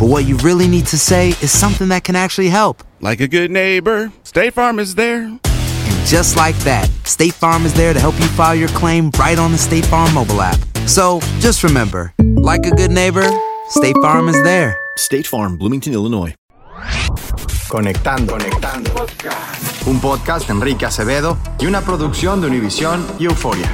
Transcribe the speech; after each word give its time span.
but 0.00 0.08
what 0.08 0.24
you 0.24 0.38
really 0.38 0.66
need 0.66 0.86
to 0.86 0.98
say 0.98 1.28
is 1.42 1.50
something 1.50 1.88
that 1.88 2.04
can 2.04 2.16
actually 2.16 2.48
help. 2.48 2.82
Like 3.02 3.20
a 3.20 3.28
good 3.28 3.50
neighbor, 3.50 4.10
State 4.22 4.54
Farm 4.54 4.78
is 4.78 4.94
there. 4.94 5.24
And 5.24 6.06
just 6.06 6.36
like 6.36 6.56
that, 6.60 6.88
State 7.04 7.34
Farm 7.34 7.66
is 7.66 7.74
there 7.74 7.92
to 7.92 8.00
help 8.00 8.18
you 8.18 8.26
file 8.28 8.54
your 8.54 8.70
claim 8.70 9.10
right 9.18 9.38
on 9.38 9.52
the 9.52 9.58
State 9.58 9.84
Farm 9.84 10.14
mobile 10.14 10.40
app. 10.40 10.58
So 10.86 11.20
just 11.38 11.62
remember, 11.64 12.14
like 12.18 12.64
a 12.64 12.70
good 12.70 12.90
neighbor, 12.90 13.28
State 13.68 13.96
Farm 14.00 14.30
is 14.30 14.42
there. 14.42 14.74
State 14.96 15.26
Farm, 15.26 15.58
Bloomington, 15.58 15.92
Illinois. 15.92 16.34
Conectando, 17.68 18.32
conectando. 18.32 19.06
Un 19.86 20.00
podcast 20.00 20.46
de 20.46 20.54
Enrique 20.54 20.86
Acevedo 20.86 21.36
y 21.58 21.66
una 21.66 21.82
producción 21.82 22.40
de 22.40 22.46
Univisión 22.46 23.06
y 23.18 23.26
Euforia. 23.26 23.70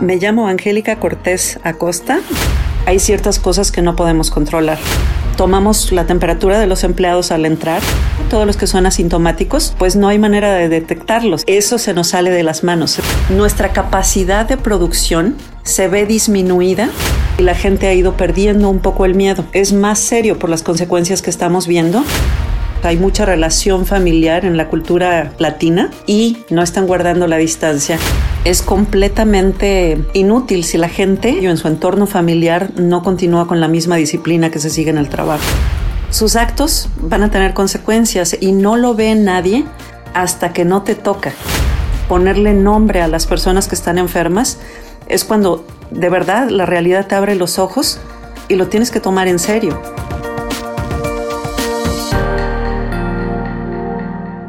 Me 0.00 0.16
llamo 0.16 0.48
Angélica 0.48 0.96
Cortés 0.96 1.58
Acosta. 1.62 2.20
Hay 2.86 2.98
ciertas 2.98 3.38
cosas 3.38 3.72
que 3.72 3.82
no 3.82 3.96
podemos 3.96 4.30
controlar. 4.30 4.78
Tomamos 5.36 5.92
la 5.92 6.06
temperatura 6.06 6.58
de 6.58 6.66
los 6.66 6.84
empleados 6.84 7.30
al 7.30 7.46
entrar. 7.46 7.82
Todos 8.30 8.46
los 8.46 8.56
que 8.56 8.66
son 8.66 8.86
asintomáticos, 8.86 9.74
pues 9.78 9.96
no 9.96 10.08
hay 10.08 10.18
manera 10.18 10.54
de 10.54 10.68
detectarlos. 10.68 11.44
Eso 11.46 11.78
se 11.78 11.94
nos 11.94 12.08
sale 12.08 12.30
de 12.30 12.42
las 12.42 12.64
manos. 12.64 12.98
Nuestra 13.30 13.72
capacidad 13.72 14.46
de 14.46 14.56
producción 14.56 15.36
se 15.62 15.88
ve 15.88 16.06
disminuida 16.06 16.88
y 17.38 17.42
la 17.42 17.54
gente 17.54 17.86
ha 17.86 17.94
ido 17.94 18.16
perdiendo 18.16 18.68
un 18.68 18.80
poco 18.80 19.04
el 19.04 19.14
miedo. 19.14 19.44
Es 19.52 19.72
más 19.72 19.98
serio 19.98 20.38
por 20.38 20.50
las 20.50 20.62
consecuencias 20.62 21.22
que 21.22 21.30
estamos 21.30 21.66
viendo. 21.66 22.04
Hay 22.86 22.98
mucha 22.98 23.24
relación 23.24 23.84
familiar 23.84 24.44
en 24.44 24.56
la 24.56 24.68
cultura 24.68 25.32
latina 25.38 25.90
y 26.06 26.38
no 26.50 26.62
están 26.62 26.86
guardando 26.86 27.26
la 27.26 27.36
distancia. 27.36 27.98
Es 28.44 28.62
completamente 28.62 29.98
inútil 30.12 30.62
si 30.62 30.78
la 30.78 30.88
gente 30.88 31.36
o 31.40 31.50
en 31.50 31.56
su 31.56 31.66
entorno 31.66 32.06
familiar 32.06 32.70
no 32.76 33.02
continúa 33.02 33.48
con 33.48 33.60
la 33.60 33.66
misma 33.66 33.96
disciplina 33.96 34.52
que 34.52 34.60
se 34.60 34.70
sigue 34.70 34.90
en 34.90 34.98
el 34.98 35.08
trabajo. 35.08 35.42
Sus 36.10 36.36
actos 36.36 36.88
van 37.00 37.24
a 37.24 37.30
tener 37.32 37.54
consecuencias 37.54 38.36
y 38.40 38.52
no 38.52 38.76
lo 38.76 38.94
ve 38.94 39.16
nadie 39.16 39.64
hasta 40.14 40.52
que 40.52 40.64
no 40.64 40.82
te 40.82 40.94
toca. 40.94 41.32
Ponerle 42.08 42.54
nombre 42.54 43.02
a 43.02 43.08
las 43.08 43.26
personas 43.26 43.66
que 43.66 43.74
están 43.74 43.98
enfermas 43.98 44.60
es 45.08 45.24
cuando 45.24 45.66
de 45.90 46.08
verdad 46.08 46.50
la 46.50 46.66
realidad 46.66 47.08
te 47.08 47.16
abre 47.16 47.34
los 47.34 47.58
ojos 47.58 47.98
y 48.48 48.54
lo 48.54 48.68
tienes 48.68 48.92
que 48.92 49.00
tomar 49.00 49.26
en 49.26 49.40
serio. 49.40 49.76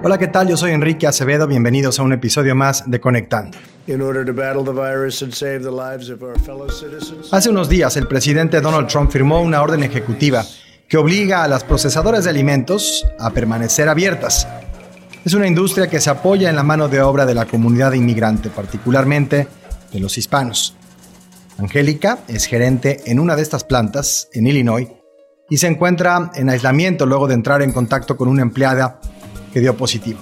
Hola, 0.08 0.18
¿qué 0.18 0.28
tal? 0.28 0.48
Yo 0.48 0.56
soy 0.56 0.72
Enrique 0.72 1.06
Acevedo. 1.06 1.48
Bienvenidos 1.48 2.00
a 2.00 2.04
un 2.04 2.14
episodio 2.14 2.56
más 2.56 2.90
de 2.90 3.02
Conectando. 3.02 3.58
Hace 7.34 7.50
unos 7.50 7.68
días, 7.68 7.98
el 7.98 8.08
presidente 8.08 8.62
Donald 8.62 8.88
Trump 8.88 9.12
firmó 9.12 9.42
una 9.42 9.62
orden 9.62 9.84
ejecutiva 9.84 10.46
que 10.88 10.96
obliga 10.96 11.44
a 11.44 11.50
las 11.50 11.66
procesadoras 11.66 12.24
de 12.24 12.30
alimentos 12.30 13.06
a 13.20 13.32
permanecer 13.32 13.90
abiertas. 13.90 14.48
Es 15.26 15.34
una 15.34 15.46
industria 15.46 15.90
que 15.90 16.00
se 16.00 16.10
apoya 16.10 16.50
en 16.50 16.56
la 16.56 16.64
mano 16.64 16.88
de 16.88 17.02
obra 17.02 17.26
de 17.26 17.36
la 17.36 17.44
comunidad 17.44 17.92
inmigrante, 17.92 18.50
particularmente 18.50 19.50
de 19.92 20.00
los 20.00 20.18
hispanos. 20.18 20.74
Angélica 21.58 22.20
es 22.30 22.46
gerente 22.46 23.02
en 23.08 23.20
una 23.20 23.36
de 23.36 23.42
estas 23.42 23.66
plantas, 23.66 24.30
en 24.32 24.48
Illinois, 24.48 24.88
y 25.50 25.58
se 25.58 25.68
encuentra 25.68 26.32
en 26.34 26.50
aislamiento 26.50 27.06
luego 27.06 27.28
de 27.28 27.34
entrar 27.34 27.62
en 27.62 27.74
contacto 27.74 28.16
con 28.16 28.30
una 28.30 28.42
empleada 28.42 29.02
que 29.54 29.60
dio 29.60 29.76
positivo. 29.76 30.20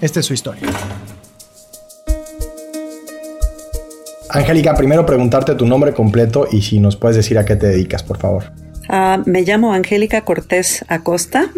Esta 0.00 0.20
es 0.20 0.26
su 0.26 0.34
historia. 0.34 0.62
Angélica, 4.28 4.74
primero 4.74 5.04
preguntarte 5.04 5.54
tu 5.54 5.66
nombre 5.66 5.92
completo 5.92 6.48
y 6.50 6.62
si 6.62 6.80
nos 6.80 6.96
puedes 6.96 7.16
decir 7.16 7.38
a 7.38 7.44
qué 7.44 7.54
te 7.56 7.68
dedicas, 7.68 8.02
por 8.02 8.18
favor. 8.18 8.44
Ah, 8.88 9.22
me 9.26 9.42
llamo 9.42 9.72
Angélica 9.74 10.22
Cortés 10.22 10.84
Acosta 10.88 11.50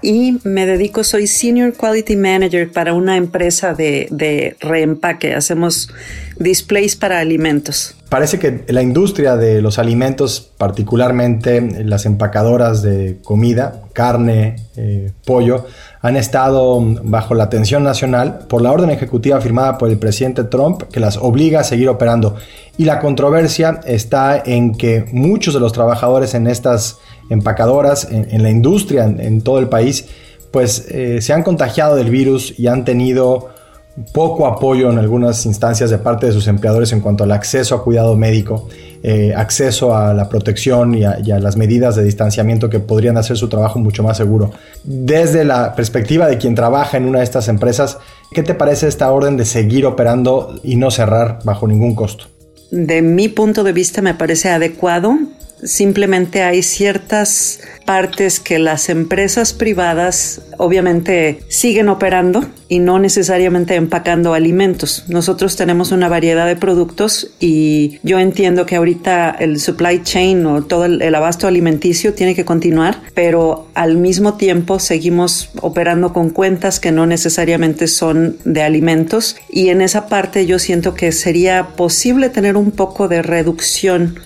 y 0.00 0.38
me 0.42 0.66
dedico, 0.66 1.04
soy 1.04 1.26
Senior 1.26 1.74
Quality 1.74 2.16
Manager 2.16 2.72
para 2.72 2.94
una 2.94 3.16
empresa 3.16 3.74
de, 3.74 4.08
de 4.10 4.56
reempaque. 4.60 5.34
Hacemos 5.34 5.90
displays 6.38 6.96
para 6.96 7.20
alimentos. 7.20 7.96
Parece 8.12 8.38
que 8.38 8.64
la 8.68 8.82
industria 8.82 9.36
de 9.36 9.62
los 9.62 9.78
alimentos, 9.78 10.50
particularmente 10.58 11.82
las 11.82 12.04
empacadoras 12.04 12.82
de 12.82 13.16
comida, 13.24 13.84
carne, 13.94 14.56
eh, 14.76 15.12
pollo, 15.24 15.64
han 16.02 16.18
estado 16.18 16.78
bajo 17.04 17.34
la 17.34 17.44
atención 17.44 17.84
nacional 17.84 18.40
por 18.50 18.60
la 18.60 18.70
orden 18.70 18.90
ejecutiva 18.90 19.40
firmada 19.40 19.78
por 19.78 19.88
el 19.88 19.96
presidente 19.96 20.44
Trump 20.44 20.82
que 20.92 21.00
las 21.00 21.16
obliga 21.16 21.60
a 21.60 21.64
seguir 21.64 21.88
operando. 21.88 22.36
Y 22.76 22.84
la 22.84 23.00
controversia 23.00 23.80
está 23.86 24.42
en 24.44 24.74
que 24.74 25.06
muchos 25.10 25.54
de 25.54 25.60
los 25.60 25.72
trabajadores 25.72 26.34
en 26.34 26.48
estas 26.48 26.98
empacadoras, 27.30 28.06
en, 28.10 28.42
la 28.42 28.50
industria, 28.50 29.04
en, 29.04 29.20
en, 29.20 29.40
todo 29.40 29.58
el 29.58 29.70
país, 29.70 30.04
pues 30.50 30.86
eh, 30.90 31.22
se 31.22 31.32
han 31.32 31.42
contagiado 31.42 31.96
del 31.96 32.10
virus 32.10 32.52
y 32.58 32.66
han 32.66 32.84
tenido 32.84 33.51
poco 34.12 34.46
apoyo 34.46 34.90
en 34.90 34.98
algunas 34.98 35.44
instancias 35.44 35.90
de 35.90 35.98
parte 35.98 36.26
de 36.26 36.32
sus 36.32 36.48
empleadores 36.48 36.92
en 36.92 37.00
cuanto 37.00 37.24
al 37.24 37.32
acceso 37.32 37.74
a 37.74 37.84
cuidado 37.84 38.16
médico, 38.16 38.68
eh, 39.02 39.34
acceso 39.36 39.94
a 39.94 40.14
la 40.14 40.28
protección 40.28 40.94
y 40.94 41.04
a, 41.04 41.18
y 41.22 41.30
a, 41.30 41.38
las 41.38 41.56
medidas 41.56 41.96
de 41.96 42.04
distanciamiento 42.04 42.70
que 42.70 42.80
podrían 42.80 43.18
hacer 43.18 43.36
su 43.36 43.48
trabajo 43.48 43.78
mucho 43.78 44.02
más 44.02 44.16
seguro. 44.16 44.50
Desde 44.84 45.44
la 45.44 45.74
perspectiva 45.74 46.26
de 46.26 46.38
quien 46.38 46.54
trabaja 46.54 46.96
en 46.96 47.04
una 47.04 47.18
de 47.18 47.24
estas 47.24 47.48
empresas, 47.48 47.98
¿qué 48.30 48.42
te 48.42 48.54
parece 48.54 48.88
esta 48.88 49.10
orden 49.10 49.36
de 49.36 49.44
seguir 49.44 49.84
operando 49.84 50.58
y 50.62 50.76
no 50.76 50.90
cerrar 50.90 51.40
bajo 51.44 51.66
ningún 51.66 51.94
costo? 51.94 52.26
De 52.70 53.02
mi 53.02 53.28
punto 53.28 53.64
de 53.64 53.72
vista 53.72 54.00
me 54.00 54.14
parece 54.14 54.48
adecuado 54.48 55.18
Simplemente 55.62 56.42
hay 56.42 56.62
ciertas 56.62 57.60
partes 57.86 58.40
que 58.40 58.58
las 58.58 58.88
empresas 58.88 59.52
privadas 59.52 60.40
obviamente 60.58 61.40
siguen 61.48 61.88
operando 61.88 62.44
y 62.68 62.78
no 62.78 62.98
necesariamente 62.98 63.74
empacando 63.74 64.34
alimentos. 64.34 65.04
Nosotros 65.08 65.56
tenemos 65.56 65.92
una 65.92 66.08
variedad 66.08 66.46
de 66.46 66.56
productos 66.56 67.30
y 67.38 67.98
yo 68.02 68.18
entiendo 68.18 68.66
que 68.66 68.76
ahorita 68.76 69.30
el 69.30 69.60
supply 69.60 70.02
chain 70.02 70.46
o 70.46 70.62
todo 70.64 70.84
el, 70.84 71.02
el 71.02 71.14
abasto 71.14 71.46
alimenticio 71.46 72.14
tiene 72.14 72.34
que 72.34 72.44
continuar, 72.44 73.00
pero 73.14 73.68
al 73.74 73.96
mismo 73.96 74.34
tiempo 74.34 74.78
seguimos 74.78 75.50
operando 75.60 76.12
con 76.12 76.30
cuentas 76.30 76.80
que 76.80 76.92
no 76.92 77.06
necesariamente 77.06 77.86
son 77.86 78.36
de 78.44 78.62
alimentos 78.62 79.36
y 79.50 79.68
en 79.68 79.80
esa 79.80 80.06
parte 80.08 80.46
yo 80.46 80.58
siento 80.58 80.94
que 80.94 81.12
sería 81.12 81.68
posible 81.76 82.30
tener 82.30 82.56
un 82.56 82.70
poco 82.70 83.06
de 83.06 83.22
reducción 83.22 84.18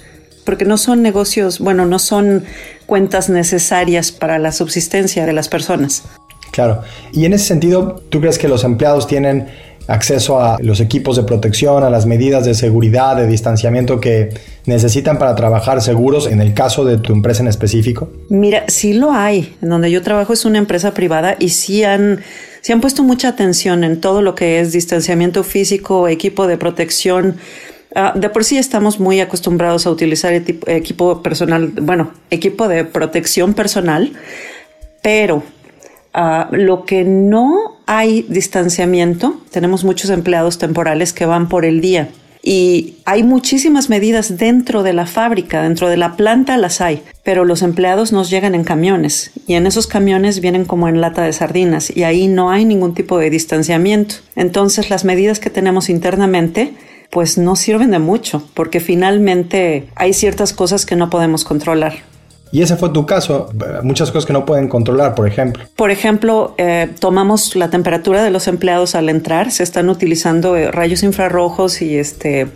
porque 0.47 0.65
no 0.65 0.79
son 0.79 1.03
negocios, 1.03 1.59
bueno, 1.59 1.85
no 1.85 1.99
son 1.99 2.45
cuentas 2.87 3.29
necesarias 3.29 4.13
para 4.13 4.39
la 4.39 4.53
subsistencia 4.53 5.27
de 5.27 5.35
las 5.35 5.49
personas. 5.49 6.05
Claro. 6.53 6.83
Y 7.13 7.27
en 7.27 7.35
ese 7.35 7.45
sentido, 7.45 8.01
¿tú 8.09 8.21
crees 8.21 8.39
que 8.39 8.49
los 8.49 8.65
empleados 8.65 9.07
tienen 9.07 9.49
acceso 9.89 10.41
a 10.41 10.57
los 10.61 10.81
equipos 10.81 11.17
de 11.17 11.23
protección, 11.23 11.85
a 11.85 11.91
las 11.91 12.07
medidas 12.07 12.45
de 12.45 12.55
seguridad, 12.55 13.17
de 13.17 13.27
distanciamiento 13.27 14.01
que 14.01 14.31
necesitan 14.65 15.19
para 15.19 15.35
trabajar 15.35 15.81
seguros 15.83 16.27
en 16.27 16.41
el 16.41 16.55
caso 16.55 16.85
de 16.85 16.99
tu 16.99 17.13
empresa 17.13 17.43
en 17.43 17.49
específico? 17.49 18.09
Mira, 18.29 18.65
sí 18.69 18.95
lo 18.95 19.13
hay. 19.13 19.55
En 19.63 19.69
donde 19.69 19.91
yo 19.91 20.03
trabajo 20.03 20.33
es 20.33 20.45
una 20.45 20.59
empresa 20.59 20.95
privada 20.95 21.37
y 21.39 21.51
sí 21.51 21.85
han, 21.85 22.21
sí 22.63 22.73
han 22.73 22.81
puesto 22.81 23.03
mucha 23.03 23.29
atención 23.29 23.85
en 23.85 24.01
todo 24.01 24.23
lo 24.23 24.35
que 24.35 24.61
es 24.61 24.73
distanciamiento 24.73 25.45
físico, 25.45 26.09
equipo 26.09 26.47
de 26.47 26.57
protección. 26.57 27.37
Uh, 27.97 28.19
de 28.19 28.29
por 28.29 28.45
sí 28.45 28.59
estamos 28.59 29.01
muy 29.01 29.21
acostumbrados 29.21 29.87
a 29.87 29.91
utilizar 29.91 30.33
equipo 30.35 31.23
personal, 31.23 31.73
bueno, 31.81 32.13
equipo 32.31 32.69
de 32.69 32.85
protección 32.85 33.55
personal, 33.55 34.13
pero 35.03 35.43
Uh, 36.17 36.47
lo 36.57 36.87
que 36.87 37.05
no 37.05 37.77
hay 37.85 38.25
distanciamiento, 38.27 39.39
tenemos 39.51 39.85
muchos 39.85 40.09
empleados 40.09 40.57
temporales 40.57 41.13
que 41.13 41.27
van 41.27 41.47
por 41.47 41.67
el 41.67 41.83
día 41.83 42.09
y 42.43 42.95
hay 43.05 43.23
muchísimas 43.23 43.91
medidas 43.91 44.39
dentro 44.39 44.83
de 44.83 44.95
la 44.95 45.05
fábrica, 45.05 45.63
dentro 45.63 45.91
de 45.91 45.99
la 45.99 46.17
planta 46.17 46.57
las 46.57 46.81
hay, 46.81 47.03
pero 47.23 47.45
los 47.45 47.61
empleados 47.61 48.13
nos 48.13 48.31
llegan 48.31 48.55
en 48.55 48.65
camiones 48.65 49.33
y 49.47 49.57
en 49.57 49.67
esos 49.67 49.87
camiones 49.87 50.41
vienen 50.41 50.65
como 50.65 50.89
en 50.89 51.03
lata 51.03 51.21
de 51.21 51.35
sardinas 51.35 51.95
y 51.95 52.05
ahí 52.05 52.29
no 52.29 52.51
hay 52.51 52.65
ningún 52.65 52.95
tipo 52.95 53.19
de 53.19 53.29
distanciamiento. 53.29 54.15
Entonces 54.37 54.89
las 54.89 55.05
medidas 55.05 55.39
que 55.39 55.51
tenemos 55.51 55.91
internamente 55.91 56.73
pues 57.11 57.39
no 57.39 57.57
sirven 57.57 57.91
de 57.91 57.99
mucho 57.99 58.49
porque 58.55 58.81
finalmente 58.81 59.89
hay 59.95 60.13
ciertas 60.13 60.53
cosas 60.53 60.87
que 60.87 60.97
no 60.97 61.11
podemos 61.11 61.45
controlar. 61.45 62.16
Y 62.53 62.63
ese 62.63 62.77
fue 62.77 62.91
tu 62.91 63.07
caso, 63.07 63.51
muchas 63.83 64.11
cosas 64.11 64.27
que 64.27 64.33
no 64.33 64.47
pueden 64.47 64.69
controlar, 64.69 65.15
por 65.15 65.27
ejemplo. 65.27 65.65
Por 65.75 65.91
ejemplo, 65.91 66.55
eh, 66.59 66.89
tomamos 67.01 67.57
la 67.57 67.71
temperatura 67.71 68.23
de 68.23 68.31
los 68.31 68.47
empleados 68.47 68.95
al 68.95 69.09
entrar, 69.09 69.51
se 69.51 69.63
están 69.63 69.89
utilizando 69.89 70.57
eh, 70.57 70.71
rayos 70.71 71.03
infrarrojos 71.03 71.83
y 71.83 71.97
este 71.97 72.47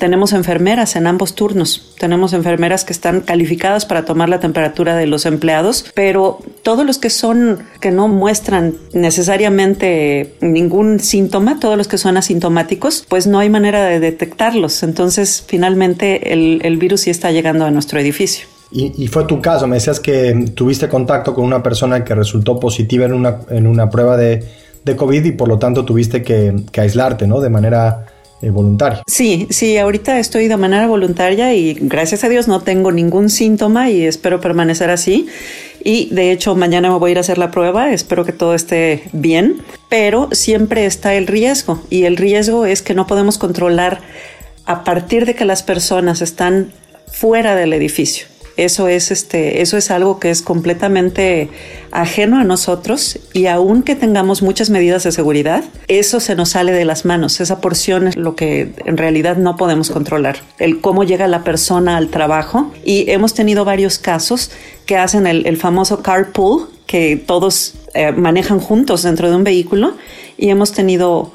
tenemos 0.00 0.32
enfermeras 0.32 0.96
en 0.96 1.06
ambos 1.06 1.34
turnos. 1.34 1.94
Tenemos 1.98 2.32
enfermeras 2.32 2.84
que 2.84 2.92
están 2.92 3.20
calificadas 3.20 3.84
para 3.84 4.04
tomar 4.06 4.28
la 4.28 4.40
temperatura 4.40 4.96
de 4.96 5.06
los 5.06 5.26
empleados, 5.26 5.84
pero 5.94 6.38
todos 6.62 6.86
los 6.86 6.98
que 6.98 7.10
son, 7.10 7.60
que 7.80 7.90
no 7.90 8.08
muestran 8.08 8.74
necesariamente 8.94 10.34
ningún 10.40 11.00
síntoma, 11.00 11.60
todos 11.60 11.76
los 11.76 11.86
que 11.86 11.98
son 11.98 12.16
asintomáticos, 12.16 13.04
pues 13.08 13.26
no 13.26 13.38
hay 13.38 13.50
manera 13.50 13.84
de 13.84 14.00
detectarlos. 14.00 14.82
Entonces, 14.82 15.44
finalmente, 15.46 16.32
el, 16.32 16.60
el 16.64 16.78
virus 16.78 17.02
sí 17.02 17.10
está 17.10 17.30
llegando 17.30 17.66
a 17.66 17.70
nuestro 17.70 18.00
edificio. 18.00 18.48
Y, 18.72 19.08
fue 19.08 19.24
tu 19.24 19.40
caso, 19.40 19.66
me 19.66 19.76
decías 19.76 19.98
que 19.98 20.52
tuviste 20.54 20.88
contacto 20.88 21.34
con 21.34 21.44
una 21.44 21.60
persona 21.60 22.04
que 22.04 22.14
resultó 22.14 22.60
positiva 22.60 23.04
en 23.04 23.12
una, 23.12 23.40
en 23.50 23.66
una 23.66 23.90
prueba 23.90 24.16
de, 24.16 24.44
de 24.84 24.96
COVID 24.96 25.24
y 25.24 25.32
por 25.32 25.48
lo 25.48 25.58
tanto 25.58 25.84
tuviste 25.84 26.22
que, 26.22 26.54
que 26.70 26.80
aislarte, 26.80 27.26
¿no? 27.26 27.40
De 27.40 27.50
manera 27.50 28.06
eh, 28.42 28.48
voluntaria. 28.48 29.02
Sí, 29.06 29.48
sí, 29.50 29.76
ahorita 29.76 30.18
estoy 30.18 30.48
de 30.48 30.56
manera 30.56 30.86
voluntaria 30.86 31.52
y 31.52 31.74
gracias 31.74 32.24
a 32.24 32.28
Dios 32.30 32.48
no 32.48 32.62
tengo 32.62 32.90
ningún 32.90 33.28
síntoma 33.28 33.90
y 33.90 34.06
espero 34.06 34.40
permanecer 34.40 34.88
así. 34.88 35.26
Y 35.84 36.08
de 36.14 36.32
hecho 36.32 36.56
mañana 36.56 36.90
me 36.90 36.98
voy 36.98 37.10
a 37.10 37.12
ir 37.12 37.18
a 37.18 37.20
hacer 37.20 37.36
la 37.36 37.50
prueba, 37.50 37.92
espero 37.92 38.24
que 38.24 38.32
todo 38.32 38.54
esté 38.54 39.02
bien, 39.12 39.60
pero 39.90 40.30
siempre 40.32 40.86
está 40.86 41.14
el 41.16 41.26
riesgo 41.26 41.82
y 41.90 42.04
el 42.04 42.16
riesgo 42.16 42.64
es 42.64 42.80
que 42.80 42.94
no 42.94 43.06
podemos 43.06 43.36
controlar 43.36 44.00
a 44.64 44.84
partir 44.84 45.26
de 45.26 45.34
que 45.34 45.44
las 45.44 45.62
personas 45.62 46.22
están 46.22 46.72
fuera 47.12 47.54
del 47.54 47.74
edificio. 47.74 48.29
Eso 48.60 48.88
es, 48.88 49.10
este, 49.10 49.62
eso 49.62 49.78
es 49.78 49.90
algo 49.90 50.20
que 50.20 50.30
es 50.30 50.42
completamente 50.42 51.48
ajeno 51.92 52.38
a 52.38 52.44
nosotros 52.44 53.18
y 53.32 53.46
aunque 53.46 53.96
tengamos 53.96 54.42
muchas 54.42 54.68
medidas 54.68 55.04
de 55.04 55.12
seguridad, 55.12 55.64
eso 55.88 56.20
se 56.20 56.34
nos 56.34 56.50
sale 56.50 56.72
de 56.72 56.84
las 56.84 57.06
manos. 57.06 57.40
Esa 57.40 57.62
porción 57.62 58.06
es 58.06 58.16
lo 58.16 58.36
que 58.36 58.74
en 58.84 58.98
realidad 58.98 59.38
no 59.38 59.56
podemos 59.56 59.90
controlar. 59.90 60.36
El 60.58 60.82
cómo 60.82 61.04
llega 61.04 61.26
la 61.26 61.42
persona 61.42 61.96
al 61.96 62.08
trabajo 62.08 62.70
y 62.84 63.10
hemos 63.10 63.32
tenido 63.32 63.64
varios 63.64 63.96
casos 63.96 64.50
que 64.84 64.98
hacen 64.98 65.26
el, 65.26 65.56
famoso 65.56 66.02
carpool, 66.02 66.68
que 66.86 67.16
todos 67.16 67.76
eh, 67.94 68.12
manejan 68.12 68.60
juntos 68.60 69.04
dentro 69.04 69.30
de 69.30 69.36
un 69.36 69.44
vehículo 69.44 69.96
y 70.36 70.50
hemos 70.50 70.72
tenido 70.72 71.32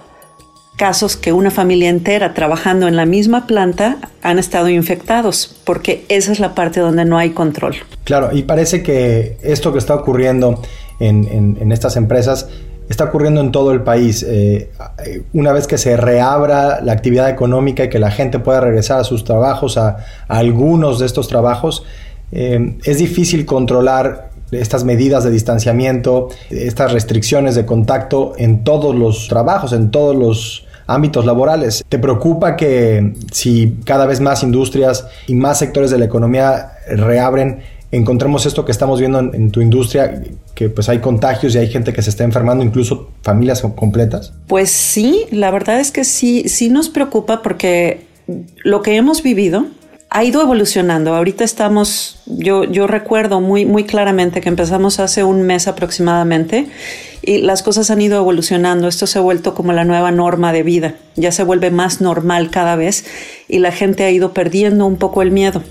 casos 0.76 1.16
que 1.16 1.32
una 1.32 1.52
familia 1.52 1.90
entera 1.90 2.34
trabajando 2.34 2.88
en 2.88 2.96
la 2.96 3.06
misma 3.06 3.48
planta 3.48 3.98
han 4.22 4.40
estado 4.40 4.70
infectados, 4.70 5.56
porque 5.64 6.06
esa 6.10 6.32
es 6.32 6.40
la 6.40 6.54
parte 6.54 6.80
donde 6.80 7.06
no 7.06 7.18
hay 7.18 7.32
control. 7.32 7.76
Claro, 8.04 8.30
y 8.36 8.44
parece 8.44 8.84
que 8.84 9.38
esto 9.42 9.72
que 9.72 9.80
está 9.80 9.96
ocurriendo 9.96 10.62
en, 11.00 11.72
estas 11.72 11.96
empresas 11.96 12.48
está 12.90 13.06
ocurriendo 13.06 13.42
en 13.42 13.52
todo 13.52 13.72
el 13.72 13.82
país. 13.82 14.24
Eh, 14.28 14.70
una 15.34 15.52
vez 15.54 15.66
que 15.66 15.78
se 15.78 15.98
reabra 15.98 16.82
la 16.82 16.92
actividad 16.92 17.30
económica 17.30 17.86
y 17.86 17.90
que 17.90 18.00
la 18.00 18.12
gente 18.12 18.40
pueda 18.40 18.62
regresar 18.62 19.00
a 19.00 19.04
sus 19.04 19.24
trabajos, 19.24 19.78
a, 19.78 19.98
algunos 20.28 21.00
de 21.00 21.06
estos 21.06 21.28
trabajos, 21.28 21.84
eh, 22.32 22.78
es 22.84 22.98
difícil 22.98 23.46
controlar 23.46 24.30
estas 24.52 24.84
medidas 24.84 25.24
de 25.24 25.32
distanciamiento, 25.32 26.30
estas 26.50 26.92
restricciones 26.92 27.56
de 27.56 27.66
contacto 27.66 28.34
en 28.38 28.64
todos 28.64 28.94
los 28.94 29.28
trabajos, 29.28 29.74
en 29.74 29.90
todos 29.90 30.16
los 30.16 30.65
ámbitos 30.88 31.26
laborales. 31.26 31.84
¿Te 31.88 32.00
preocupa 32.00 32.56
que 32.56 33.14
si 33.32 33.78
cada 33.86 34.06
vez 34.06 34.20
más 34.20 34.44
industrias 34.44 35.08
y 35.28 35.36
más 35.36 35.60
sectores 35.60 35.92
de 35.92 35.98
la 35.98 36.06
economía 36.06 36.74
reabren, 36.88 37.62
encontremos 37.92 38.46
esto 38.46 38.66
que 38.66 38.72
estamos 38.72 39.00
viendo 39.00 39.20
en, 39.20 39.52
tu 39.52 39.62
industria, 39.62 40.22
que 40.54 40.70
pues 40.70 40.90
hay 40.90 41.00
contagios 41.00 41.56
y 41.56 41.60
hay 41.60 41.68
gente 41.68 41.94
que 41.94 42.02
se 42.02 42.10
está 42.10 42.24
enfermando, 42.24 42.64
incluso 42.64 43.10
familias 43.22 43.62
completas? 43.76 44.34
Pues 44.48 44.70
sí, 44.70 45.26
la 45.32 45.52
verdad 45.52 45.80
es 45.80 45.92
que 45.92 46.04
sí, 46.04 46.48
sí 46.48 46.70
nos 46.70 46.90
preocupa 46.90 47.42
porque 47.42 48.02
lo 48.64 48.82
que 48.82 48.96
hemos 48.96 49.24
vivido 49.24 49.66
ha 50.10 50.24
ido 50.24 50.42
evolucionando. 50.42 51.14
Ahorita 51.16 51.44
estamos, 51.44 52.22
yo, 52.26 52.64
yo 52.64 52.88
recuerdo 52.88 53.42
muy, 53.42 53.66
muy 53.66 53.84
claramente 53.84 54.42
que 54.42 54.50
empezamos 54.50 55.00
hace 55.00 55.24
un 55.24 55.44
mes 55.44 55.68
aproximadamente 55.68 56.68
y 57.26 57.40
las 57.40 57.64
cosas 57.64 57.90
han 57.90 58.02
ido 58.02 58.18
evolucionando. 58.18 58.88
Esto 58.88 59.08
se 59.08 59.18
ha 59.18 59.22
vuelto 59.22 59.56
como 59.56 59.74
la 59.74 59.84
nueva 59.84 60.12
norma 60.12 60.54
de 60.54 60.64
vida. 60.64 60.96
Ya 61.16 61.32
se 61.32 61.44
vuelve 61.44 61.72
más 61.72 62.00
normal 62.00 62.52
cada 62.52 62.76
vez 62.76 63.06
y 63.48 63.60
la 63.60 63.72
gente 63.72 64.04
ha 64.04 64.12
ido 64.12 64.32
perdiendo 64.34 64.86
un 64.86 64.98
poco 64.98 65.22
el 65.22 65.32
miedo. 65.32 65.64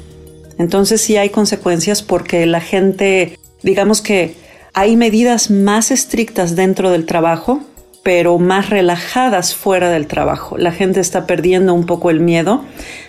Entonces 0.58 1.00
sí 1.00 1.16
hay 1.16 1.30
consecuencias 1.30 2.02
porque 2.02 2.44
la 2.46 2.60
gente, 2.60 3.38
digamos 3.62 4.02
que 4.02 4.34
hay 4.72 4.96
medidas 4.96 5.50
más 5.50 5.92
estrictas 5.92 6.56
dentro 6.56 6.90
del 6.90 7.06
trabajo, 7.06 7.60
pero 8.02 8.38
más 8.38 8.70
relajadas 8.70 9.54
fuera 9.54 9.90
del 9.90 10.08
trabajo. 10.08 10.58
La 10.58 10.72
gente 10.72 11.00
está 11.00 11.26
perdiendo 11.26 11.72
un 11.72 11.86
poco 11.86 12.10
el 12.10 12.20
miedo 12.20 12.64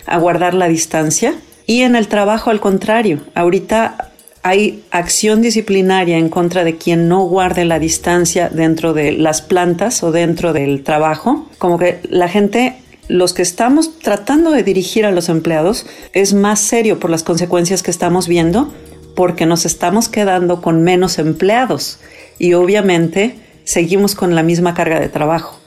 a 0.06 0.18
guardar 0.18 0.54
la 0.54 0.68
distancia. 0.68 1.34
Y 1.66 1.82
en 1.82 1.96
el 1.96 2.06
trabajo, 2.06 2.50
al 2.50 2.60
contrario, 2.60 3.20
ahorita 3.34 4.12
hay 4.46 4.84
acción 4.92 5.42
disciplinaria 5.42 6.18
en 6.18 6.28
contra 6.28 6.62
de 6.62 6.76
quien 6.76 7.08
no 7.08 7.22
guarde 7.22 7.64
la 7.64 7.80
distancia 7.80 8.48
dentro 8.48 8.94
de 8.94 9.10
las 9.10 9.42
plantas 9.42 10.04
o 10.04 10.12
dentro 10.12 10.52
del 10.52 10.84
trabajo. 10.84 11.48
Como 11.58 11.78
que 11.78 11.98
la 12.08 12.28
gente 12.28 12.76
los 13.08 13.32
que 13.34 13.42
estamos 13.42 13.98
tratando 13.98 14.52
de 14.52 14.62
dirigir 14.62 15.04
a 15.04 15.10
los 15.10 15.28
empleados 15.28 15.84
es 16.12 16.32
más 16.32 16.60
serio 16.60 17.00
por 17.00 17.10
las 17.10 17.24
consecuencias 17.24 17.82
que 17.82 17.90
estamos 17.90 18.28
viendo 18.28 18.72
porque 19.16 19.46
nos 19.46 19.66
estamos 19.66 20.08
quedando 20.08 20.62
con 20.62 20.84
menos 20.84 21.18
empleados 21.18 21.98
y 22.38 22.52
obviamente 22.52 23.34
seguimos 23.64 24.14
con 24.14 24.36
la 24.36 24.44
misma 24.44 24.74
carga 24.74 25.00
de 25.00 25.08
trabajo. 25.08 25.58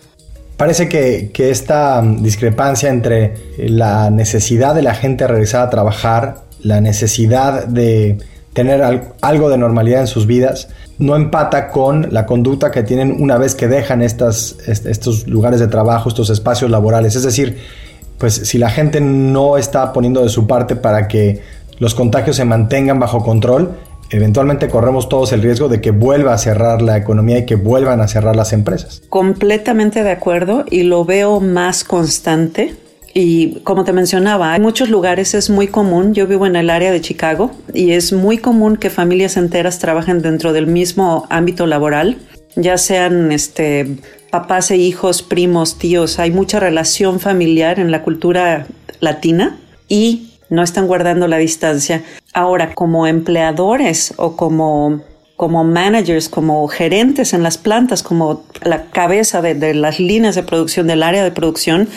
Parece 0.56 0.88
que, 0.88 1.32
esta 1.50 2.02
mm, 2.02 2.24
discrepancia 2.24 2.88
entre 2.88 3.34
la 3.58 4.10
necesidad 4.10 4.74
de 4.74 4.84
la 4.84 4.94
gente 4.94 5.28
regresar 5.28 5.68
a 5.68 5.70
trabajar, 5.70 6.46
la 6.62 6.80
necesidad 6.80 7.66
de 7.66 8.20
tener 8.54 8.82
algo 9.22 9.50
de 9.50 9.58
normalidad 9.58 10.02
en 10.02 10.08
sus 10.08 10.26
vidas, 10.26 10.70
no 10.98 11.16
empata 11.16 11.70
con 11.70 12.08
la 12.12 12.26
conducta 12.26 12.72
que 12.72 12.84
tienen 12.84 13.16
una 13.20 13.38
vez 13.38 13.56
que 13.56 13.68
dejan 13.68 14.02
estos 14.02 15.28
lugares 15.28 15.60
de 15.60 15.68
trabajo, 15.68 16.10
estos 16.10 16.30
espacios 16.30 16.70
laborales. 16.70 17.16
Es 17.16 17.24
decir, 17.24 17.58
pues 18.18 18.34
si 18.34 18.58
la 18.58 18.70
gente 18.70 19.00
no 19.00 19.58
está 19.58 19.94
poniendo 19.94 20.22
de 20.22 20.30
su 20.30 20.46
parte 20.46 20.76
para 20.76 21.08
que 21.08 21.42
los 21.80 21.96
contagios 21.96 22.36
se 22.36 22.44
mantengan 22.44 23.00
bajo 23.00 23.24
control, 23.24 23.78
eventualmente 24.10 24.68
corremos 24.68 25.08
todos 25.08 25.32
el 25.32 25.42
riesgo 25.42 25.70
de 25.70 25.80
que 25.80 25.92
vuelva 25.92 26.34
a 26.34 26.38
cerrar 26.38 26.82
la 26.82 26.98
economía 26.98 27.38
y 27.38 27.46
que 27.46 27.56
vuelvan 27.56 28.02
a 28.02 28.08
cerrar 28.10 28.36
las 28.36 28.52
empresas. 28.52 29.02
Completamente 29.08 30.04
de 30.04 30.12
acuerdo 30.12 30.66
y 30.70 30.84
lo 30.84 31.06
veo 31.06 31.40
más 31.40 31.86
constante. 31.86 32.76
Y 33.22 33.60
como 33.66 33.84
te 33.84 33.92
mencionaba, 33.92 34.56
en 34.56 34.62
muchos 34.62 34.90
lugares 34.90 35.34
es 35.34 35.50
muy 35.50 35.68
común, 35.68 36.14
yo 36.14 36.26
vivo 36.26 36.46
en 36.46 36.56
el 36.56 36.70
área 36.70 36.90
de 36.90 37.02
Chicago 37.02 37.52
y 37.74 37.92
es 37.92 38.14
muy 38.14 38.38
común 38.38 38.78
que 38.78 38.90
familias 38.90 39.36
enteras 39.36 39.78
trabajen 39.78 40.22
dentro 40.22 40.54
del 40.54 40.68
mismo 40.68 41.28
ámbito 41.30 41.68
laboral, 41.68 42.16
ya 42.56 42.78
sean 42.78 43.34
este, 43.34 43.98
papás 44.32 44.72
e 44.72 44.78
hijos, 44.78 45.22
primos, 45.22 45.78
tíos, 45.78 46.18
hay 46.18 46.32
mucha 46.32 46.62
relación 46.62 47.20
familiar 47.20 47.78
en 47.82 47.92
la 47.92 48.04
cultura 48.04 48.68
latina 49.02 49.60
y 49.90 50.36
no 50.50 50.64
están 50.64 50.88
guardando 50.88 51.28
la 51.28 51.40
distancia. 51.40 52.04
Ahora, 52.34 52.74
como 52.74 53.06
empleadores 53.06 54.14
o 54.16 54.38
como, 54.38 55.02
como 55.40 55.64
managers, 55.64 56.28
como 56.28 56.68
gerentes 56.68 57.32
en 57.32 57.44
las 57.44 57.58
plantas, 57.58 58.04
como 58.04 58.44
la 58.62 58.88
cabeza 58.88 59.42
de, 59.42 59.74
las 59.74 59.98
líneas 59.98 60.36
de 60.36 60.44
producción, 60.44 60.86
del 60.86 61.02
área 61.02 61.24
de 61.24 61.32
producción, 61.32 61.88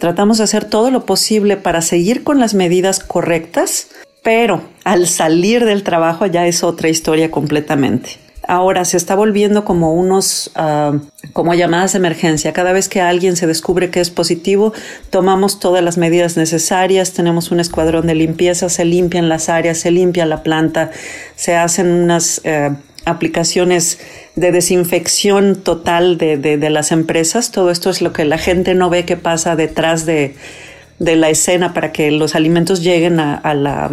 tratamos 0.00 0.38
de 0.38 0.44
hacer 0.44 0.64
todo 0.64 0.90
lo 0.90 1.06
posible 1.06 1.56
para 1.56 1.80
seguir 1.80 2.24
con 2.24 2.40
las 2.40 2.54
medidas 2.54 2.98
correctas, 2.98 3.86
pero 4.24 4.62
al 4.82 5.06
salir 5.06 5.64
del 5.64 5.84
trabajo 5.84 6.26
ya 6.26 6.48
es 6.48 6.64
otra 6.64 6.88
historia 6.88 7.30
completamente. 7.30 8.18
Ahora 8.48 8.84
se 8.84 8.96
está 8.96 9.14
volviendo 9.14 9.64
como 9.64 9.92
unos, 9.92 10.50
uh, 10.56 10.98
como 11.32 11.54
llamadas 11.54 11.92
de 11.92 11.98
emergencia. 11.98 12.52
Cada 12.52 12.72
vez 12.72 12.88
que 12.88 13.00
alguien 13.00 13.36
se 13.36 13.46
descubre 13.46 13.90
que 13.90 14.00
es 14.00 14.10
positivo, 14.10 14.72
tomamos 15.10 15.60
todas 15.60 15.84
las 15.84 15.98
medidas 15.98 16.36
necesarias, 16.36 17.12
tenemos 17.12 17.52
un 17.52 17.60
escuadrón 17.60 18.08
de 18.08 18.16
limpieza, 18.16 18.68
se 18.70 18.84
limpian 18.84 19.28
las 19.28 19.48
áreas, 19.50 19.78
se 19.78 19.92
limpia 19.92 20.26
la 20.26 20.42
planta, 20.42 20.90
se 21.36 21.54
hacen 21.54 21.88
unas 21.88 22.40
uh, 22.44 22.74
aplicaciones 23.08 23.98
de 24.36 24.52
desinfección 24.52 25.56
total 25.56 26.18
de, 26.18 26.36
de, 26.36 26.56
de, 26.56 26.70
las 26.70 26.92
empresas. 26.92 27.50
Todo 27.50 27.70
esto 27.70 27.90
es 27.90 28.00
lo 28.02 28.12
que 28.12 28.24
la 28.24 28.38
gente 28.38 28.74
no 28.74 28.90
ve 28.90 29.04
que 29.04 29.16
pasa 29.16 29.56
detrás 29.56 30.06
de, 30.06 30.34
de 30.98 31.16
la 31.16 31.30
escena 31.30 31.74
para 31.74 31.92
que 31.92 32.10
los 32.10 32.34
alimentos 32.34 32.82
lleguen 32.82 33.20
a, 33.20 33.34
a, 33.34 33.54
la, 33.54 33.90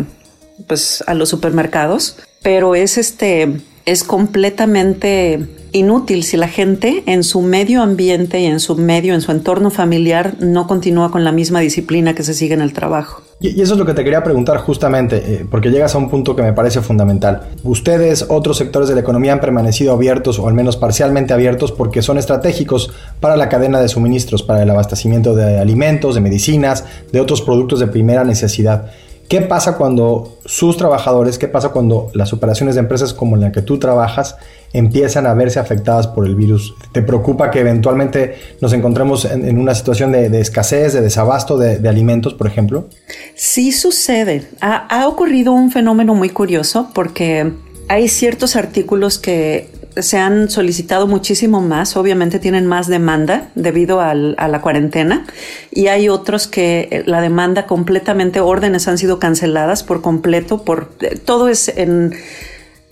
pues, 0.67 1.03
a 1.07 1.13
los 1.13 1.29
supermercados. 1.29 2.17
Pero 2.41 2.75
es 2.75 2.97
este 2.97 3.61
es 3.85 4.03
completamente 4.03 5.47
inútil 5.71 6.23
si 6.23 6.37
la 6.37 6.47
gente 6.47 7.03
en 7.05 7.23
su 7.23 7.41
medio 7.41 7.81
ambiente 7.83 8.39
y 8.39 8.45
en 8.45 8.59
su 8.59 8.75
medio, 8.75 9.13
en 9.13 9.21
su 9.21 9.31
entorno 9.31 9.69
familiar, 9.69 10.35
no 10.39 10.67
continúa 10.67 11.11
con 11.11 11.23
la 11.23 11.31
misma 11.31 11.59
disciplina 11.59 12.15
que 12.15 12.23
se 12.23 12.33
sigue 12.33 12.55
en 12.55 12.61
el 12.61 12.73
trabajo. 12.73 13.21
Y, 13.39 13.61
eso 13.61 13.73
es 13.73 13.79
lo 13.79 13.85
que 13.85 13.93
te 13.93 14.03
quería 14.03 14.23
preguntar 14.23 14.57
justamente, 14.57 15.17
eh, 15.17 15.45
porque 15.49 15.69
llegas 15.69 15.93
a 15.93 15.97
un 15.97 16.09
punto 16.09 16.35
que 16.35 16.41
me 16.41 16.53
parece 16.53 16.81
fundamental. 16.81 17.41
Ustedes, 17.63 18.25
otros 18.29 18.57
sectores 18.57 18.87
de 18.87 18.95
la 18.95 19.01
economía 19.01 19.33
han 19.33 19.41
permanecido 19.41 19.93
abiertos 19.93 20.39
o 20.39 20.47
al 20.47 20.53
menos 20.53 20.77
parcialmente 20.77 21.33
abiertos 21.33 21.71
porque 21.71 22.01
son 22.01 22.17
estratégicos 22.17 22.91
para 23.19 23.35
la 23.35 23.49
cadena 23.49 23.81
de 23.81 23.89
suministros, 23.89 24.41
para 24.41 24.63
el 24.63 24.69
abastecimiento 24.69 25.35
de 25.35 25.59
alimentos, 25.59 26.15
de 26.15 26.21
medicinas, 26.21 26.85
de 27.11 27.19
otros 27.19 27.41
productos 27.41 27.79
de 27.79 27.87
primera 27.87 28.23
necesidad. 28.23 28.91
¿Qué 29.27 29.41
pasa 29.41 29.75
cuando 29.75 30.37
sus 30.45 30.77
trabajadores, 30.77 31.39
qué 31.39 31.47
pasa 31.47 31.69
cuando 31.69 32.11
las 32.13 32.31
operaciones 32.31 32.75
de 32.75 32.81
empresas 32.81 33.13
como 33.13 33.37
la 33.37 33.51
que 33.51 33.63
tú 33.63 33.79
trabajas 33.79 34.35
empiezan 34.71 35.25
a 35.25 35.33
verse 35.33 35.59
afectadas 35.59 36.05
por 36.05 36.27
el 36.27 36.35
virus? 36.35 36.75
¿Te 36.91 37.01
preocupa 37.01 37.49
que 37.49 37.59
eventualmente 37.61 38.35
nos 38.61 38.73
encontremos 38.73 39.25
en, 39.25 39.57
una 39.57 39.73
situación 39.73 40.11
de, 40.11 40.39
escasez, 40.39 40.93
de 40.93 41.01
desabasto 41.01 41.57
de, 41.57 41.89
alimentos, 41.89 42.35
por 42.35 42.45
ejemplo? 42.45 42.87
Sí 43.33 43.71
sucede. 43.71 44.47
Ha 44.61 45.07
ocurrido 45.07 45.53
un 45.53 45.71
fenómeno 45.71 46.13
muy 46.13 46.29
curioso 46.29 46.89
porque 46.93 47.51
hay 47.87 48.07
ciertos 48.07 48.55
artículos 48.55 49.19
que 49.19 49.69
se 49.97 50.17
han 50.17 50.49
solicitado 50.49 51.07
muchísimo 51.07 51.61
más, 51.61 51.95
obviamente 51.95 52.39
tienen 52.39 52.65
más 52.65 52.87
demanda 52.87 53.49
debido 53.55 54.01
a 54.01 54.13
la 54.13 54.61
cuarentena 54.61 55.25
y 55.71 55.87
hay 55.87 56.09
otros 56.09 56.47
que 56.47 56.89
eh, 56.91 57.03
la 57.05 57.21
demanda 57.21 57.65
completamente, 57.65 58.41
órdenes 58.41 58.87
han 58.87 58.97
sido 58.97 59.19
canceladas 59.19 59.83
por 59.83 60.01
completo, 60.01 60.63
por 60.63 60.91
eh, 61.01 61.17
todo 61.17 61.47
es 61.47 61.69
en, 61.69 62.13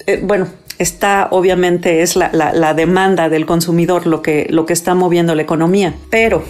eh, 0.07 0.21
bueno, 0.23 0.47
está 0.79 1.27
obviamente 1.31 2.01
es 2.01 2.15
la, 2.15 2.29
la, 2.33 2.53
la, 2.53 2.73
demanda 2.73 3.29
del 3.29 3.45
consumidor 3.45 4.07
lo 4.07 4.21
que, 4.21 4.47
lo 4.49 4.65
que 4.65 4.73
está 4.73 4.95
moviendo 4.95 5.35
la 5.35 5.41
economía, 5.41 5.93
pero 6.09 6.43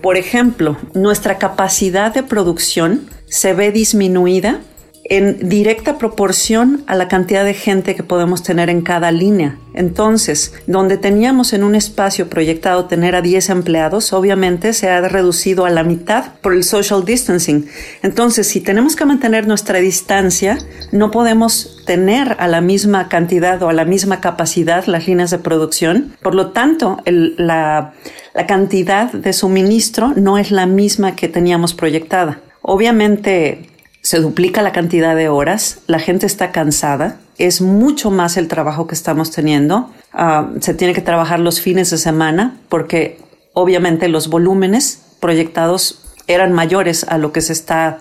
por 0.00 0.16
ejemplo, 0.16 0.76
nuestra 0.94 1.38
capacidad 1.38 2.14
de 2.14 2.22
producción 2.22 3.08
se 3.26 3.52
ve 3.52 3.72
disminuida 3.72 4.60
en 5.08 5.48
directa 5.48 5.96
proporción 5.96 6.82
a 6.86 6.94
la 6.94 7.08
cantidad 7.08 7.44
de 7.44 7.54
gente 7.54 7.94
que 7.94 8.02
podemos 8.02 8.42
tener 8.42 8.68
en 8.68 8.82
cada 8.82 9.10
línea. 9.10 9.56
Entonces, 9.72 10.52
donde 10.66 10.98
teníamos 10.98 11.52
en 11.52 11.64
un 11.64 11.74
espacio 11.74 12.28
proyectado 12.28 12.86
tener 12.86 13.14
a 13.14 13.22
10 13.22 13.48
empleados, 13.50 14.12
obviamente 14.12 14.72
se 14.72 14.90
ha 14.90 15.00
reducido 15.00 15.64
a 15.64 15.70
la 15.70 15.82
mitad 15.82 16.34
por 16.42 16.52
el 16.52 16.62
social 16.62 17.04
distancing. 17.04 17.68
Entonces, 18.02 18.48
si 18.48 18.60
tenemos 18.60 18.96
que 18.96 19.06
mantener 19.06 19.46
nuestra 19.46 19.78
distancia, 19.78 20.58
no 20.92 21.10
podemos 21.10 21.84
tener 21.86 22.36
a 22.38 22.48
la 22.48 22.60
misma 22.60 23.08
cantidad 23.08 23.62
o 23.62 23.68
a 23.70 23.72
la 23.72 23.84
misma 23.84 24.20
capacidad 24.20 24.84
las 24.86 25.06
líneas 25.06 25.30
de 25.30 25.38
producción. 25.38 26.16
Por 26.22 26.34
lo 26.34 26.50
tanto, 26.50 26.98
el, 27.06 27.34
la, 27.38 27.94
la 28.34 28.46
cantidad 28.46 29.10
de 29.10 29.32
suministro 29.32 30.12
no 30.16 30.36
es 30.36 30.50
la 30.50 30.66
misma 30.66 31.16
que 31.16 31.28
teníamos 31.28 31.72
proyectada. 31.72 32.40
Obviamente, 32.60 33.68
se 34.08 34.20
duplica 34.20 34.62
la 34.62 34.72
cantidad 34.72 35.14
de 35.14 35.28
horas, 35.28 35.80
la 35.86 35.98
gente 35.98 36.24
está 36.24 36.50
cansada, 36.50 37.18
es 37.36 37.60
mucho 37.60 38.10
más 38.10 38.38
el 38.38 38.48
trabajo 38.48 38.86
que 38.86 38.94
estamos 38.94 39.30
teniendo, 39.30 39.90
uh, 40.14 40.58
se 40.62 40.72
tiene 40.72 40.94
que 40.94 41.02
trabajar 41.02 41.40
los 41.40 41.60
fines 41.60 41.90
de 41.90 41.98
semana 41.98 42.56
porque 42.70 43.18
obviamente 43.52 44.08
los 44.08 44.30
volúmenes 44.30 45.02
proyectados 45.20 46.00
eran 46.26 46.54
mayores 46.54 47.04
a 47.04 47.18
lo 47.18 47.32
que 47.32 47.42
se 47.42 47.52
está 47.52 47.98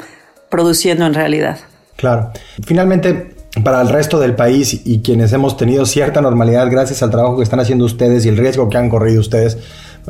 produciendo 0.49 1.05
en 1.05 1.13
realidad. 1.13 1.57
Claro. 1.97 2.31
Finalmente, 2.65 3.35
para 3.61 3.81
el 3.81 3.89
resto 3.89 4.17
del 4.17 4.33
país 4.33 4.83
y 4.85 5.01
quienes 5.01 5.33
hemos 5.33 5.57
tenido 5.57 5.85
cierta 5.85 6.21
normalidad 6.21 6.71
gracias 6.71 7.03
al 7.03 7.09
trabajo 7.09 7.35
que 7.35 7.43
están 7.43 7.59
haciendo 7.59 7.83
ustedes 7.83 8.25
y 8.25 8.29
el 8.29 8.37
riesgo 8.37 8.69
que 8.69 8.77
han 8.77 8.89
corrido 8.89 9.19
ustedes, 9.19 9.57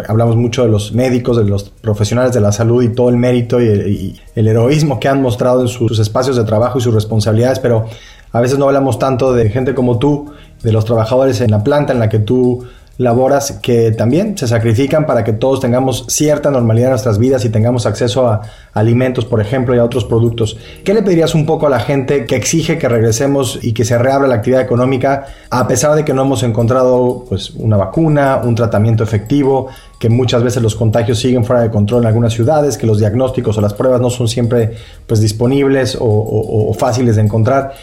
hablamos 0.07 0.35
mucho 0.35 0.63
de 0.63 0.69
los 0.69 0.93
médicos, 0.93 1.37
de 1.37 1.43
los 1.43 1.63
profesionales 1.63 2.33
de 2.33 2.41
la 2.41 2.51
salud 2.51 2.83
y 2.83 2.89
todo 2.89 3.09
el 3.09 3.17
mérito 3.17 3.59
y 3.59 4.15
el, 4.35 4.47
heroísmo 4.47 4.99
que 4.99 5.07
han 5.07 5.21
mostrado 5.21 5.61
en 5.61 5.67
sus 5.67 5.97
espacios 5.99 6.35
de 6.35 6.43
trabajo 6.43 6.77
y 6.77 6.81
sus 6.81 6.93
responsabilidades, 6.93 7.59
pero 7.59 7.85
a 8.31 8.41
veces 8.41 8.59
no 8.59 8.65
hablamos 8.65 8.99
tanto 8.99 9.33
de 9.33 9.49
gente 9.49 9.73
como 9.73 9.97
tú, 9.97 10.31
de 10.61 10.71
los 10.71 10.85
trabajadores 10.85 11.41
en 11.41 11.51
la 11.51 11.63
planta 11.63 11.93
en 11.93 11.99
la 11.99 12.09
que 12.09 12.19
tú 12.19 12.65
laboras 12.97 13.59
que 13.61 13.91
también 13.91 14.37
se 14.37 14.47
sacrifican 14.47 15.05
para 15.05 15.23
que 15.23 15.33
todos 15.33 15.59
tengamos 15.59 16.05
cierta 16.07 16.49
normalidad 16.49 16.87
en 16.87 16.91
nuestras 16.91 17.19
vidas 17.19 17.45
y 17.45 17.49
tengamos 17.49 17.85
acceso 17.85 18.27
a 18.27 18.41
alimentos, 18.73 19.25
por 19.25 19.39
ejemplo, 19.39 19.75
y 19.75 19.79
a 19.79 19.83
otros 19.83 20.03
productos. 20.05 20.57
¿Qué 20.83 20.93
le 20.93 21.03
pedirías 21.03 21.35
un 21.35 21.45
poco 21.45 21.67
a 21.67 21.69
la 21.69 21.79
gente 21.79 22.25
que 22.25 22.35
exige 22.35 22.77
que 22.77 22.89
regresemos 22.89 23.59
y 23.61 23.73
que 23.73 23.85
se 23.85 23.97
reabra 23.97 24.27
la 24.27 24.35
actividad 24.35 24.61
económica 24.61 25.25
a 25.49 25.67
pesar 25.67 25.95
de 25.95 26.03
que 26.03 26.13
no 26.13 26.23
hemos 26.23 26.43
encontrado 26.43 27.25
pues, 27.29 27.51
una 27.51 27.77
vacuna, 27.77 28.41
un 28.43 28.55
tratamiento 28.55 29.03
efectivo, 29.03 29.67
que 29.99 30.09
muchas 30.09 30.43
veces 30.43 30.61
los 30.61 30.75
contagios 30.75 31.19
siguen 31.19 31.43
fuera 31.43 31.61
de 31.61 31.71
control 31.71 32.03
en 32.03 32.07
algunas 32.07 32.33
ciudades, 32.33 32.77
que 32.77 32.85
los 32.85 32.99
diagnósticos 32.99 33.57
o 33.57 33.61
las 33.61 33.73
pruebas 33.73 33.99
no 33.99 34.09
son 34.09 34.27
siempre 34.27 34.73
pues, 35.07 35.21
disponibles 35.21 35.95
o, 35.99 36.05
o, 36.05 36.73
fáciles 36.73 37.15
de 37.15 37.23
encontrar? 37.23 37.73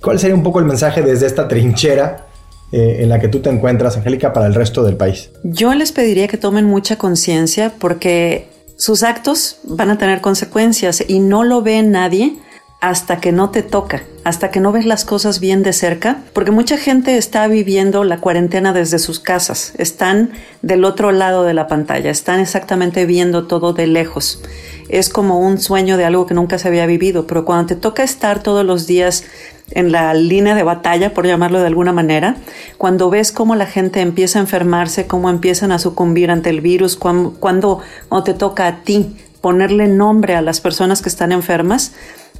¿Cuál 0.00 0.18
sería 0.18 0.34
un 0.34 0.42
poco 0.42 0.58
el 0.58 0.66
mensaje 0.66 1.02
desde 1.02 1.26
esta 1.26 1.48
trinchera? 1.48 2.26
eh, 2.72 3.02
en 3.02 3.10
la 3.10 3.20
que 3.20 3.28
tú 3.28 3.40
te 3.40 3.50
encuentras, 3.50 3.96
Angélica, 3.96 4.32
para 4.32 4.46
el 4.46 4.54
resto 4.54 4.82
del 4.82 4.96
país? 4.96 5.30
Yo 5.44 5.74
les 5.74 5.92
pediría 5.92 6.26
que 6.26 6.38
tomen 6.38 6.64
mucha 6.64 6.96
conciencia 6.96 7.72
porque 7.78 8.48
sus 8.76 9.02
actos 9.02 9.58
van 9.64 9.90
a 9.90 9.98
tener 9.98 10.20
consecuencias 10.22 11.04
y 11.06 11.20
no 11.20 11.44
lo 11.44 11.62
ve 11.62 11.82
nadie 11.82 12.36
hasta 12.82 13.20
que 13.20 13.30
no 13.30 13.50
te 13.50 13.62
toca, 13.62 14.02
hasta 14.24 14.50
que 14.50 14.58
no 14.58 14.72
ves 14.72 14.86
las 14.86 15.04
cosas 15.04 15.38
bien 15.38 15.62
de 15.62 15.72
cerca, 15.72 16.18
porque 16.32 16.50
mucha 16.50 16.76
gente 16.76 17.16
está 17.16 17.46
viviendo 17.46 18.02
la 18.02 18.18
cuarentena 18.18 18.72
desde 18.72 18.98
sus 18.98 19.20
casas, 19.20 19.72
están 19.78 20.32
del 20.62 20.84
otro 20.84 21.12
lado 21.12 21.44
de 21.44 21.54
la 21.54 21.68
pantalla, 21.68 22.10
están 22.10 22.40
exactamente 22.40 23.06
viendo 23.06 23.46
todo 23.46 23.72
de 23.72 23.86
lejos. 23.86 24.42
Es 24.88 25.10
como 25.10 25.38
un 25.38 25.60
sueño 25.60 25.96
de 25.96 26.04
algo 26.04 26.26
que 26.26 26.34
nunca 26.34 26.58
se 26.58 26.66
había 26.66 26.84
vivido, 26.86 27.28
pero 27.28 27.44
cuando 27.44 27.66
te 27.66 27.76
toca 27.76 28.02
estar 28.02 28.42
todos 28.42 28.66
los 28.66 28.88
días 28.88 29.22
en 29.70 29.92
la 29.92 30.12
línea 30.12 30.56
de 30.56 30.64
batalla, 30.64 31.14
por 31.14 31.24
llamarlo 31.24 31.60
de 31.60 31.68
alguna 31.68 31.92
manera, 31.92 32.34
cuando 32.78 33.10
ves 33.10 33.30
cómo 33.30 33.54
la 33.54 33.66
gente 33.66 34.00
empieza 34.00 34.40
a 34.40 34.42
enfermarse, 34.42 35.06
cómo 35.06 35.30
empiezan 35.30 35.70
a 35.70 35.78
sucumbir 35.78 36.32
ante 36.32 36.50
el 36.50 36.60
virus, 36.60 36.96
cuando, 36.96 37.30
cuando, 37.38 37.80
te 38.24 38.34
toca 38.34 38.66
a 38.66 38.82
ti 38.82 39.16
ponerle 39.40 39.86
nombre 39.86 40.34
a 40.34 40.42
las 40.42 40.60
personas 40.60 41.00
que 41.00 41.08
están 41.08 41.30
enfermas, 41.30 41.92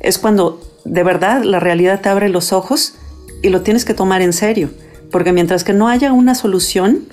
es 0.03 0.19
cuando 0.19 0.61
de 0.85 1.03
verdad 1.03 1.43
la 1.45 1.61
realidad 1.61 2.01
te 2.01 2.09
abre 2.09 2.29
los 2.29 2.53
ojos 2.53 2.95
y 3.41 3.49
lo 3.49 3.63
tienes 3.63 3.85
que 3.85 3.95
tomar 3.95 4.21
en 4.21 4.33
serio, 4.33 4.71
porque 5.11 5.33
mientras 5.33 5.65
que 5.65 5.73
no 5.73 5.89
haya 5.89 6.13
una 6.13 6.35
solución, 6.35 7.07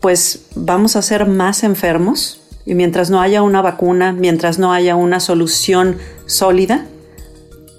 pues 0.00 0.46
vamos 0.54 0.96
a 0.96 1.02
ser 1.02 1.26
más 1.26 1.62
enfermos. 1.62 2.40
Y 2.64 2.74
mientras 2.74 3.10
no 3.10 3.20
haya 3.20 3.42
una 3.42 3.60
vacuna, 3.60 4.12
mientras 4.12 4.60
no 4.60 4.72
haya 4.72 4.94
una 4.94 5.18
solución 5.18 5.96
sólida, 6.26 6.86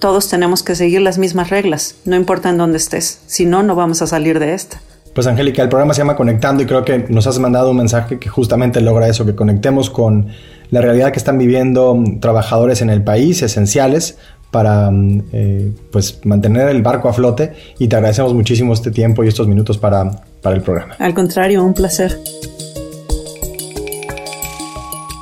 todos 0.02 0.28
tenemos 0.28 0.62
que 0.62 0.76
seguir 0.76 1.00
las 1.00 1.18
mismas 1.18 1.50
reglas, 1.50 1.96
no 2.04 2.18
importa 2.18 2.50
en 2.50 2.58
dónde 2.58 2.78
estés, 2.78 3.22
si 3.26 3.46
no, 3.46 3.64
no 3.64 3.76
vamos 3.76 4.02
a 4.02 4.08
salir 4.08 4.40
de 4.40 4.54
esta. 4.54 4.82
Pues 5.16 5.28
Angélica, 5.28 5.62
el 5.62 5.70
programa 5.70 5.94
se 5.94 6.02
llama 6.02 6.18
Conectando 6.18 6.64
y 6.64 6.66
creo 6.66 6.84
que 6.84 7.06
nos 7.08 7.28
has 7.28 7.40
mandado 7.40 7.72
un 7.72 7.78
mensaje 7.78 8.20
que 8.20 8.28
justamente 8.28 8.82
logra 8.82 9.08
eso, 9.08 9.26
que 9.26 9.36
conectemos 9.36 9.90
con 9.90 10.28
la 10.70 10.82
realidad 10.82 11.12
que 11.12 11.20
están 11.20 11.38
viviendo 11.38 11.96
mm, 11.96 12.20
trabajadores 12.20 12.82
en 12.82 12.90
el 12.90 13.04
país, 13.04 13.42
esenciales, 13.42 14.18
para 14.52 14.92
mm, 14.92 15.24
eh, 15.34 15.72
pues 15.92 16.20
mantener 16.26 16.70
el 16.70 16.82
barco 16.82 17.10
a 17.10 17.14
flote 17.14 17.54
y 17.80 17.88
te 17.88 17.96
agradecemos 17.96 18.34
muchísimo 18.34 18.74
este 18.74 18.92
tiempo 18.92 19.24
y 19.24 19.28
estos 19.28 19.48
minutos 19.48 19.78
para, 19.78 20.10
para 20.42 20.56
el 20.56 20.62
programa. 20.62 20.96
Al 21.00 21.14
contrario, 21.14 21.64
un 21.64 21.74
placer. 21.74 22.18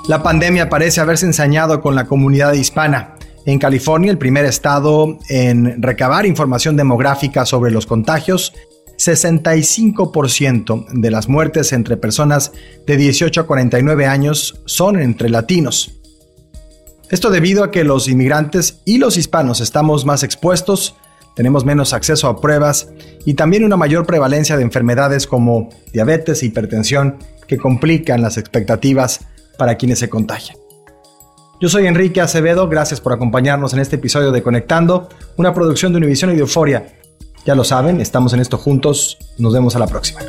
La 0.07 0.21
pandemia 0.21 0.67
parece 0.67 0.99
haberse 0.99 1.25
ensañado 1.25 1.79
con 1.81 1.95
la 1.95 2.05
comunidad 2.05 2.53
hispana. 2.53 3.15
En 3.45 3.57
California, 3.57 4.11
el 4.11 4.17
primer 4.17 4.45
estado 4.45 5.17
en 5.29 5.81
recabar 5.81 6.25
información 6.25 6.75
demográfica 6.75 7.45
sobre 7.45 7.71
los 7.71 7.85
contagios, 7.85 8.53
65% 9.01 10.85
de 10.91 11.11
las 11.11 11.27
muertes 11.27 11.73
entre 11.73 11.97
personas 11.97 12.51
de 12.85 12.97
18 12.97 13.41
a 13.41 13.47
49 13.47 14.05
años 14.05 14.61
son 14.65 15.01
entre 15.01 15.29
latinos. 15.29 15.99
Esto 17.09 17.31
debido 17.31 17.63
a 17.63 17.71
que 17.71 17.83
los 17.83 18.07
inmigrantes 18.07 18.81
y 18.85 18.99
los 18.99 19.17
hispanos 19.17 19.59
estamos 19.59 20.05
más 20.05 20.21
expuestos, 20.23 20.95
tenemos 21.35 21.65
menos 21.65 21.93
acceso 21.93 22.27
a 22.27 22.39
pruebas 22.39 22.89
y 23.25 23.33
también 23.33 23.63
una 23.63 23.75
mayor 23.75 24.05
prevalencia 24.05 24.55
de 24.55 24.63
enfermedades 24.63 25.25
como 25.25 25.69
diabetes 25.91 26.43
e 26.43 26.45
hipertensión 26.45 27.17
que 27.47 27.57
complican 27.57 28.21
las 28.21 28.37
expectativas 28.37 29.21
para 29.57 29.75
quienes 29.75 29.97
se 29.99 30.09
contagian. 30.09 30.57
Yo 31.59 31.69
soy 31.69 31.87
Enrique 31.87 32.21
Acevedo, 32.21 32.67
gracias 32.69 33.01
por 33.01 33.13
acompañarnos 33.13 33.73
en 33.73 33.79
este 33.79 33.95
episodio 33.95 34.31
de 34.31 34.43
Conectando, 34.43 35.09
una 35.37 35.53
producción 35.53 35.91
de 35.91 35.97
Univision 35.97 36.31
y 36.31 36.35
de 36.35 36.41
Euforia. 36.41 37.00
Ya 37.45 37.55
lo 37.55 37.63
saben, 37.63 38.01
estamos 38.01 38.33
en 38.33 38.39
esto 38.39 38.57
juntos. 38.57 39.17
Nos 39.37 39.53
vemos 39.53 39.75
a 39.75 39.79
la 39.79 39.87
próxima. 39.87 40.21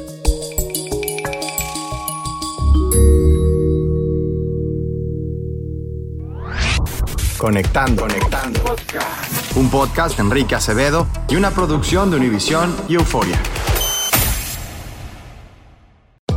Conectando, 7.37 8.03
conectando. 8.03 8.61
Un 9.57 9.69
podcast 9.69 10.17
de 10.17 10.23
Enrique 10.23 10.55
Acevedo 10.55 11.07
y 11.29 11.37
una 11.37 11.51
producción 11.51 12.11
de 12.11 12.17
Univision 12.17 12.75
y 12.89 12.95
Euforia. 12.95 13.39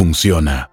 funciona. 0.00 0.69